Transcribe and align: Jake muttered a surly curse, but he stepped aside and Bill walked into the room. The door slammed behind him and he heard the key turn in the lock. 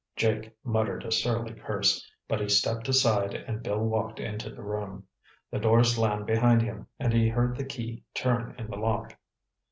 Jake 0.15 0.51
muttered 0.63 1.05
a 1.05 1.11
surly 1.11 1.53
curse, 1.53 2.03
but 2.27 2.39
he 2.41 2.49
stepped 2.49 2.89
aside 2.89 3.35
and 3.35 3.61
Bill 3.61 3.77
walked 3.83 4.19
into 4.19 4.49
the 4.49 4.63
room. 4.63 5.03
The 5.51 5.59
door 5.59 5.83
slammed 5.83 6.25
behind 6.25 6.63
him 6.63 6.87
and 6.99 7.13
he 7.13 7.29
heard 7.29 7.55
the 7.55 7.65
key 7.65 8.03
turn 8.15 8.55
in 8.57 8.65
the 8.71 8.77
lock. 8.77 9.15